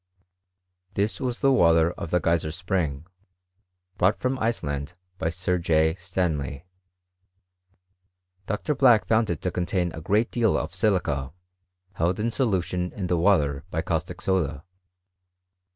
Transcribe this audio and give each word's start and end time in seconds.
TUl 0.95 1.23
was 1.27 1.41
the 1.41 1.51
water 1.51 1.91
of 1.91 2.09
the 2.09 2.17
Geyser 2.19 2.49
spring, 2.49 3.05
brought 3.99 4.19
from 4.19 4.39
Ice 4.39 4.63
land 4.63 4.95
by 5.19 5.29
Sir 5.29 5.59
J. 5.59 5.93
Stanley. 5.93 6.65
Dr. 8.47 8.73
Black 8.73 9.05
found 9.05 9.29
it 9.29 9.41
to 9.43 9.51
con 9.51 9.67
tain 9.67 9.91
a 9.93 10.01
great 10.01 10.31
deal 10.31 10.57
of 10.57 10.73
silica, 10.73 11.33
held 11.93 12.19
in 12.19 12.31
solution 12.31 12.91
in 12.93 13.05
the 13.05 13.17
water 13.17 13.63
by 13.69 13.83
caustic 13.83 14.21
soda. 14.21 14.63